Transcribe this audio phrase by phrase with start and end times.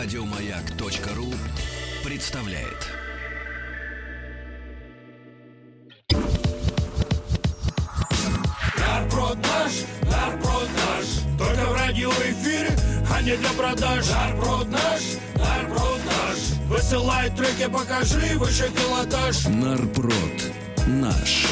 [0.00, 1.34] Радиомаяк.ру
[2.04, 2.86] представляет.
[8.78, 9.72] Нарброд наш
[11.36, 12.76] Только в радиоэфире,
[13.12, 15.02] а не для продаж нарброд наш
[16.68, 20.52] Высылай треки, покажи выше пилотаж Нарпрод
[20.86, 21.48] наш.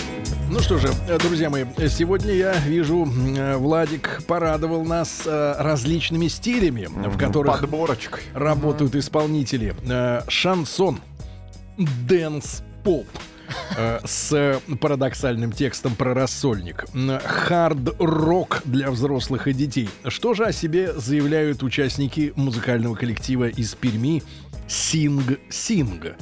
[0.49, 0.89] Ну что же,
[1.19, 8.23] друзья мои, сегодня я вижу, э, Владик порадовал нас э, различными стилями, в которых Подборочкой.
[8.33, 9.75] работают исполнители.
[9.89, 11.01] Э, Шансон,
[11.77, 13.07] dance, поп.
[13.77, 16.85] Э, С парадоксальным текстом про рассольник.
[17.25, 19.89] Хард-рок для взрослых и детей.
[20.07, 24.23] Что же о себе заявляют участники музыкального коллектива из Перми
[24.69, 26.17] Sing Sing.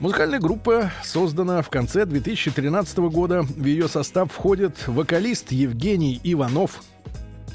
[0.00, 3.42] Музыкальная группа создана в конце 2013 года.
[3.42, 6.82] В ее состав входят вокалист Евгений Иванов,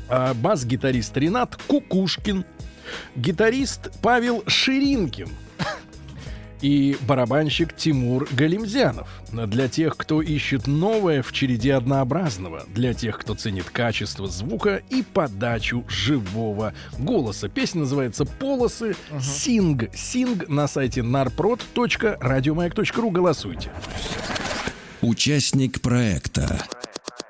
[0.07, 2.45] а, бас-гитарист Ренат Кукушкин,
[3.15, 5.29] гитарист Павел Ширинкин
[6.61, 9.07] и барабанщик Тимур Галимзянов.
[9.31, 15.03] Для тех, кто ищет новое в череде однообразного, для тех, кто ценит качество звука и
[15.03, 17.49] подачу живого голоса.
[17.49, 18.95] Песня называется «Полосы».
[19.21, 19.93] Синг.
[19.95, 23.09] Синг на сайте narprod.радиомаяк.ру.
[23.09, 23.71] Голосуйте.
[25.01, 26.61] Участник проекта.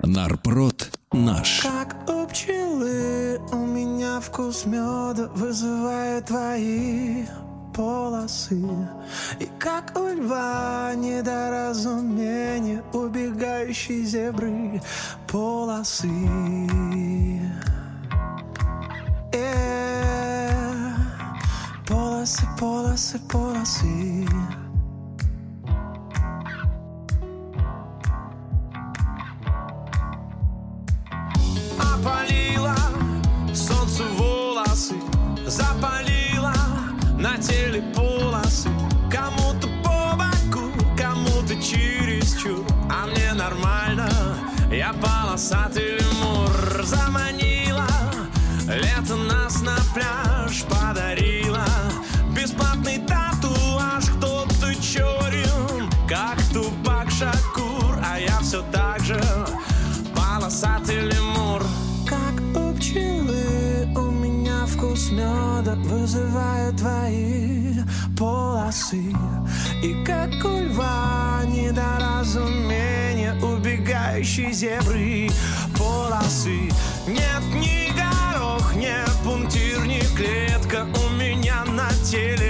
[0.02, 1.60] Нарпрод наш.
[1.60, 7.24] Как у пчелы у меня вкус меда вызывает твои
[7.80, 8.60] полосы.
[9.38, 14.82] И как у льва недоразумение убегающей зебры
[15.26, 16.08] полосы.
[19.32, 20.50] Э,
[21.86, 24.26] Полосы, полосы, полосы
[44.80, 47.86] я полосатый лемур Заманила,
[48.66, 51.66] лето нас на пляж подарила.
[52.34, 59.20] Бесплатный татуаж, кто-то черен Как Тупак Шакур, а я все так же.
[60.14, 61.62] Полосатый лемур
[62.08, 65.10] Как у пчелы у меня вкус
[65.60, 67.74] меда Вызывает твои
[68.18, 69.12] полосы.
[69.82, 75.28] И как у льва недоразумение Убегающей зебры.
[75.78, 76.70] Полосы.
[77.06, 78.92] Нет ни горох, ни
[79.24, 82.49] пунктир, ни клетка У меня на теле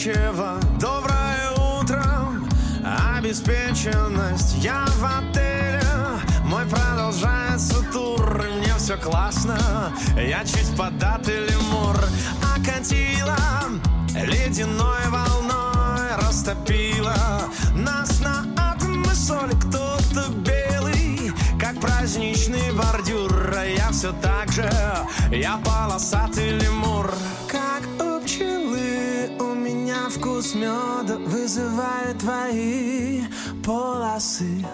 [0.00, 0.58] нечего.
[0.80, 1.50] Доброе
[1.80, 2.02] утро,
[3.18, 4.54] обеспеченность.
[4.62, 5.82] Я в отеле,
[6.44, 9.58] мой продолжается тур, мне все классно.
[10.16, 11.96] Я чуть податый лемур,
[12.56, 13.36] окатила
[14.14, 17.16] ледяной волной, растопила
[17.74, 19.52] нас на атомы соли.
[19.52, 24.70] Кто-то белый, как праздничный бордюр, а я все так же,
[25.30, 27.12] я полосатый лемур.
[30.20, 33.22] Вкус меда вызывает твои
[33.64, 34.64] полосы.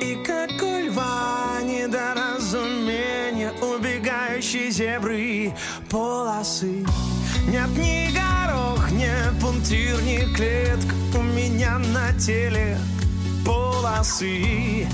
[0.00, 5.52] И как у льва недоразумение убегающей зебры
[5.90, 6.86] полосы.
[7.48, 9.10] Нет ни горох, ни
[9.40, 12.78] пунктир, ни клетка у меня на теле
[13.44, 14.88] полосы.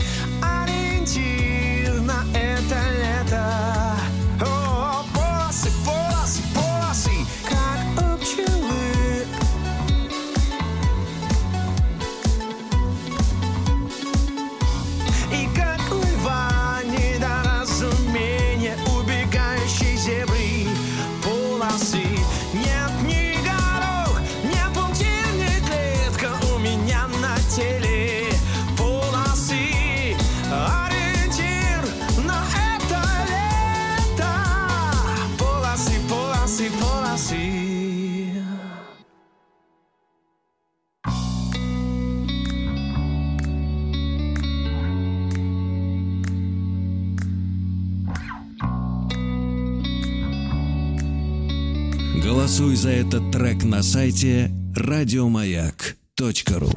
[52.24, 56.70] Голосуй за этот трек на сайте радиомаяк.ру.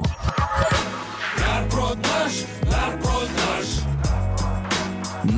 [1.38, 2.32] Нарпрод наш,
[2.70, 3.66] нарпрод наш.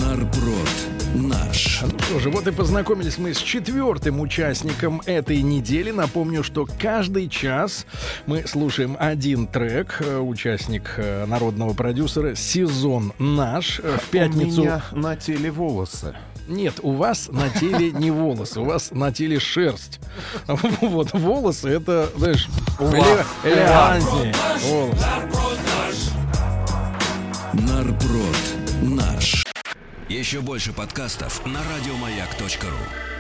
[0.02, 0.68] Нарпрод
[1.14, 1.82] наш.
[1.82, 5.92] Ну что же, вот и познакомились мы с четвертым участником этой недели.
[5.92, 7.86] Напомню, что каждый час
[8.26, 9.98] мы слушаем один трек.
[10.00, 13.78] Э, Участник э, народного продюсера «Сезон наш».
[13.78, 14.62] Э, В пятницу...
[14.62, 16.16] У меня на теле волосы.
[16.50, 20.00] Нет, у вас на теле не волосы, у вас на теле шерсть.
[20.46, 22.48] Вот волосы это, знаешь,
[22.80, 24.34] эле- элегантнее.
[27.52, 28.36] Нарпрод
[28.82, 29.44] наш.
[30.08, 33.19] Еще больше подкастов на радиомаяк.ру.